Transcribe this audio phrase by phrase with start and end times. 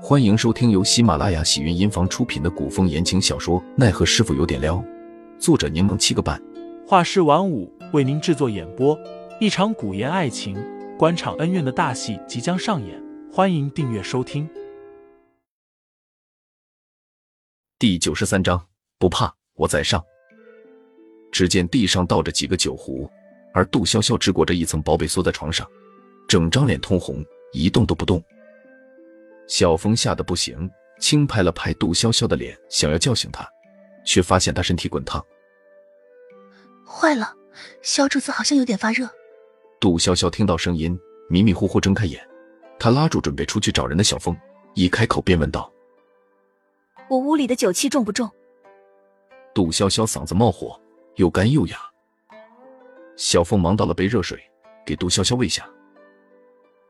[0.00, 4.76] 欢迎收听由喜马拉雅喜云音房出品的古风言情小说《奈何师傅有点撩》，
[5.40, 6.40] 作者柠檬七个半，
[6.86, 8.96] 画师晚舞为您制作演播。
[9.40, 10.56] 一场古言爱情、
[10.96, 14.48] 官场恩怨的大戏即将上演，欢迎订阅收听。
[17.76, 18.64] 第九十三章，
[19.00, 20.02] 不怕，我在上。
[21.32, 23.10] 只见地上倒着几个酒壶，
[23.52, 25.66] 而杜潇潇只裹着一层薄被缩在床上，
[26.28, 27.22] 整张脸通红，
[27.52, 28.22] 一动都不动。
[29.48, 30.70] 小峰吓得不行，
[31.00, 33.48] 轻拍了拍杜潇潇的脸，想要叫醒她，
[34.04, 35.24] 却发现她身体滚烫。
[36.86, 37.34] 坏了，
[37.82, 39.08] 小主子好像有点发热。
[39.80, 40.98] 杜潇潇听到声音，
[41.30, 42.24] 迷迷糊糊睁开眼，
[42.78, 44.36] 她拉住准备出去找人的小峰，
[44.74, 45.72] 一开口便问道
[47.08, 48.30] ：“我屋里的酒气重不重？”
[49.54, 50.78] 杜潇潇嗓子冒火，
[51.16, 51.78] 又干又哑。
[53.16, 54.38] 小峰忙倒了杯热水，
[54.84, 55.68] 给杜潇潇喂下。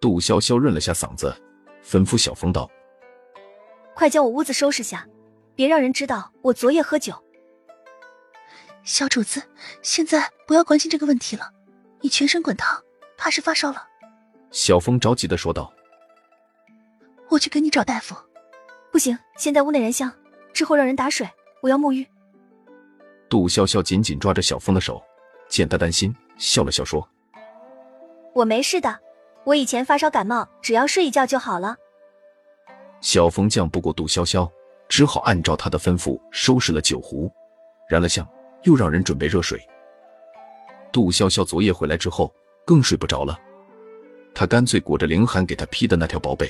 [0.00, 1.34] 杜潇潇润了下嗓子。
[1.84, 2.70] 吩咐小峰道
[3.94, 5.06] ：“快将我屋子收拾下，
[5.54, 7.14] 别让人知道我昨夜喝酒。”
[8.84, 9.42] 小主子，
[9.82, 11.50] 现在不要关心这个问题了。
[12.00, 12.82] 你全身滚烫，
[13.16, 13.86] 怕是发烧了。”
[14.50, 15.72] 小峰着急的说道。
[17.30, 18.14] “我去给你找大夫。
[18.90, 20.12] ”“不行，现在屋内燃香，
[20.52, 21.28] 之后让人打水，
[21.62, 22.06] 我要沐浴。”
[23.30, 25.02] 杜笑笑紧紧抓着小峰的手，
[25.48, 27.08] 见他担心，笑了笑说
[28.34, 29.00] ：“我没事的。”
[29.44, 31.76] 我以前发烧感冒，只要睡一觉就好了。
[33.00, 34.48] 小峰犟不过杜潇潇，
[34.88, 37.30] 只好按照他的吩咐收拾了酒壶，
[37.88, 38.26] 燃了香，
[38.62, 39.60] 又让人准备热水。
[40.92, 42.32] 杜潇潇昨夜回来之后
[42.64, 43.36] 更睡不着了，
[44.32, 46.48] 他干脆裹着凌寒给他披的那条薄被，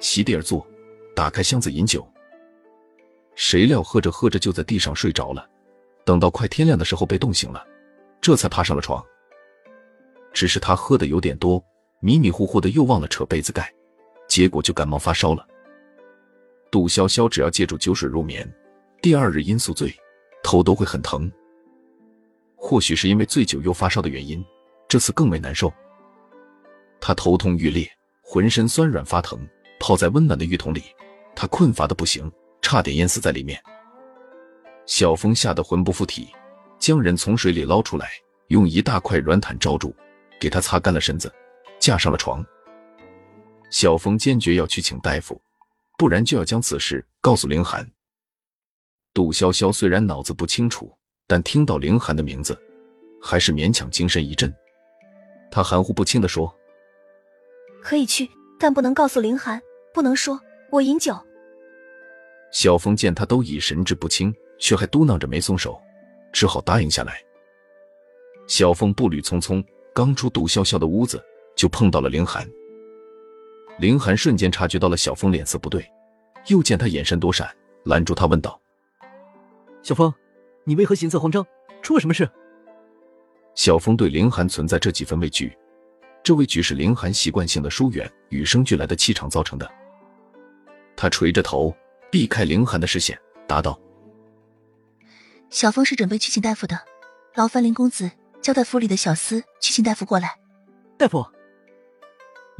[0.00, 0.66] 席地而坐，
[1.14, 2.06] 打开箱子饮酒。
[3.34, 5.46] 谁料喝着喝着就在地上睡着了，
[6.04, 7.62] 等到快天亮的时候被冻醒了，
[8.20, 9.04] 这才爬上了床。
[10.32, 11.62] 只是他喝的有点多。
[12.02, 13.70] 迷迷糊糊的又忘了扯被子盖，
[14.26, 15.46] 结果就感冒发烧了。
[16.70, 18.50] 杜潇潇只要借助酒水入眠，
[19.02, 19.94] 第二日因宿醉，
[20.42, 21.30] 头都会很疼。
[22.56, 24.42] 或许是因为醉酒又发烧的原因，
[24.88, 25.70] 这次更为难受。
[27.00, 27.86] 他头痛欲裂，
[28.22, 29.38] 浑身酸软发疼，
[29.78, 30.82] 泡在温暖的浴桶里，
[31.34, 32.30] 他困乏的不行，
[32.62, 33.62] 差点淹死在里面。
[34.86, 36.28] 小峰吓得魂不附体，
[36.78, 38.08] 将人从水里捞出来，
[38.48, 39.94] 用一大块软毯罩住，
[40.40, 41.30] 给他擦干了身子。
[41.80, 42.44] 架上了床，
[43.70, 45.40] 小峰坚决要去请大夫，
[45.96, 47.90] 不然就要将此事告诉凌寒。
[49.14, 50.94] 杜潇潇虽然脑子不清楚，
[51.26, 52.56] 但听到凌寒的名字，
[53.20, 54.54] 还是勉强精神一振。
[55.50, 56.54] 他含糊不清的说
[57.82, 59.60] ：“可以去，但不能告诉凌寒，
[59.94, 60.38] 不能说
[60.70, 61.18] 我饮酒。”
[62.52, 65.80] 小峰见他都已神志不清，却还嘟囔着没松手，
[66.30, 67.22] 只好答应下来。
[68.46, 69.64] 小峰步履匆匆，
[69.94, 71.24] 刚出杜潇潇的屋子。
[71.56, 72.48] 就碰到了凌寒，
[73.78, 75.86] 凌寒瞬间察觉到了小峰脸色不对，
[76.46, 77.48] 又见他眼神躲闪，
[77.84, 78.58] 拦住他问道
[79.82, 80.12] ：“小峰，
[80.64, 81.46] 你为何行色慌张？
[81.82, 82.28] 出了什么事？”
[83.54, 85.54] 小峰对凌寒存在这几分畏惧，
[86.22, 89.70] 这畏惧是凌寒习惯性的疏远与生俱来的气场造成的。
[90.96, 91.74] 他垂着头，
[92.10, 93.78] 避开凌寒的视线，答道
[95.50, 96.78] ：“小峰是准备去请大夫的，
[97.34, 100.38] 劳烦林公子交代府里的小厮去请大夫过来。”
[100.96, 101.26] 大夫。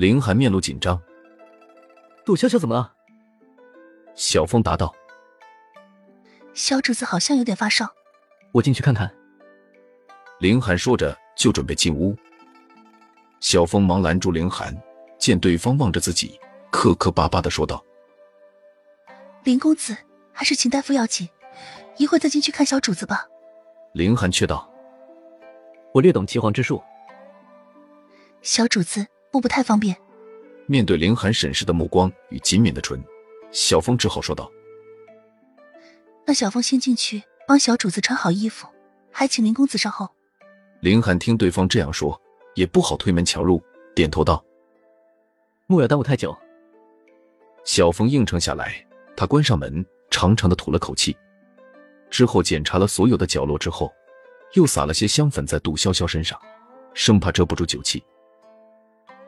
[0.00, 0.98] 凌寒面露紧张，
[2.24, 2.90] 杜潇潇怎么了？
[4.14, 4.94] 小峰答道
[6.56, 7.86] ：“小主子好像有点发烧，
[8.52, 9.14] 我进去看看。”
[10.40, 12.16] 林寒说着就准备进屋，
[13.40, 14.74] 小峰忙拦住林寒，
[15.18, 16.40] 见对方望着自己，
[16.72, 17.84] 磕磕巴巴的说道
[19.44, 19.94] ：“林公子，
[20.32, 21.28] 还是请大夫要紧，
[21.98, 23.26] 一会再进去看小主子吧。”
[23.92, 24.66] 林寒却道
[25.92, 26.82] ：“我略懂岐黄之术，
[28.40, 29.96] 小主子。”不不太方便。
[30.66, 33.02] 面对凌寒审视的目光与紧抿的唇，
[33.50, 34.50] 小峰只好说道
[36.26, 38.68] ：“那小峰先进去帮小主子穿好衣服，
[39.10, 40.08] 还请林公子稍后。”
[40.80, 42.20] 凌寒听对方这样说，
[42.54, 43.62] 也不好推门强入，
[43.94, 44.44] 点头道
[45.66, 46.36] ：“莫要耽误太久。”
[47.64, 48.86] 小峰应承下来，
[49.16, 51.16] 他关上门，长长的吐了口气，
[52.08, 53.92] 之后检查了所有的角落之后，
[54.54, 56.40] 又撒了些香粉在杜潇潇身上，
[56.94, 58.02] 生怕遮不住酒气。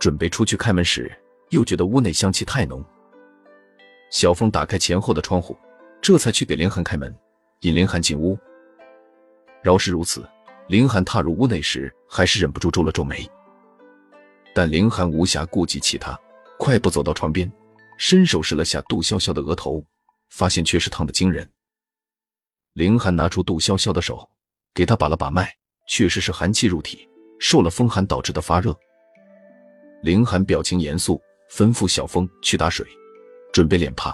[0.02, 1.16] 准备出去开门时，
[1.50, 2.84] 又觉得屋内香气太浓。
[4.10, 5.56] 小峰打开前后的窗户，
[6.00, 7.16] 这才去给林寒开门，
[7.60, 8.36] 引林寒进屋。
[9.62, 10.28] 饶是如此，
[10.66, 13.30] 林寒踏入屋内时，还是忍不住皱了皱眉。
[14.52, 16.18] 但林寒无暇顾及其他，
[16.58, 17.48] 快步走到床边，
[17.96, 19.84] 伸手试了下杜潇潇的额头，
[20.30, 21.48] 发现却是烫得惊人。
[22.72, 24.28] 林寒拿出杜潇潇的手，
[24.74, 25.54] 给他把了把脉，
[25.86, 27.08] 确实是寒气入体，
[27.38, 28.76] 受了风寒导致的发热。
[30.02, 32.84] 凌寒表情严肃，吩咐小峰去打水，
[33.52, 34.12] 准备脸帕，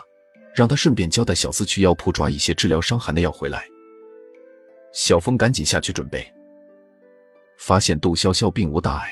[0.55, 3.67] 让他顺便交代小四去药铺抓一些治疗伤寒的药回来。
[4.93, 6.31] 小峰赶紧下去准备，
[7.57, 9.11] 发现杜潇潇并无大碍，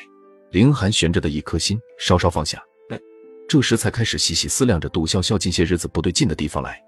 [0.51, 2.63] 凌寒悬着的一颗心稍稍放下，
[3.49, 6.83] 这时才开始细细思量着杜潇潇近些日子不对劲的地方来。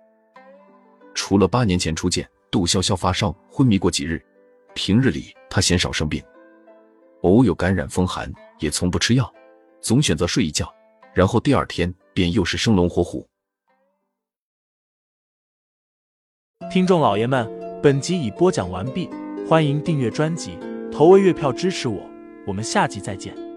[1.15, 4.23] 除了八年前初见杜潇潇发烧昏迷过几日，
[4.75, 6.23] 平日里他鲜少生病，
[7.23, 9.33] 偶有感染风寒也从不吃药，
[9.81, 10.73] 总选择睡一觉，
[11.15, 13.27] 然后第二天便又是生龙活虎。
[16.71, 17.49] 听众老爷们，
[17.83, 19.09] 本集已播讲完毕，
[19.49, 20.59] 欢迎订阅专辑，
[20.93, 21.99] 投喂月票支持我，
[22.47, 23.48] 我们下集再见。